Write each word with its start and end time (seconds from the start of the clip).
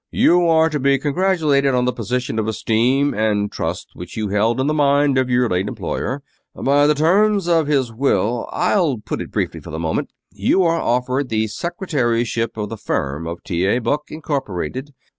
"You 0.09 0.47
are 0.47 0.67
to 0.67 0.79
be 0.79 0.97
congratulated 0.97 1.75
on 1.75 1.85
the 1.85 1.93
position 1.93 2.39
of 2.39 2.47
esteem 2.47 3.13
and 3.13 3.51
trust 3.51 3.91
which 3.93 4.17
you 4.17 4.29
held 4.29 4.59
in 4.59 4.65
the 4.65 4.73
mind 4.73 5.15
of 5.19 5.29
your 5.29 5.47
late 5.47 5.67
employer. 5.67 6.23
By 6.55 6.87
the 6.87 6.95
terms 6.95 7.47
of 7.47 7.67
his 7.67 7.93
will 7.93 8.49
I'll 8.51 8.97
put 8.97 9.21
it 9.21 9.29
briefly, 9.29 9.59
for 9.59 9.69
the 9.69 9.77
moment 9.77 10.09
you 10.31 10.63
are 10.63 10.79
offered 10.81 11.29
the 11.29 11.45
secretaryship 11.45 12.57
of 12.57 12.69
the 12.69 12.77
firm 12.77 13.27
of 13.27 13.43
T. 13.43 13.63
A. 13.67 13.77
Buck, 13.77 14.09
Incorporated. 14.09 14.91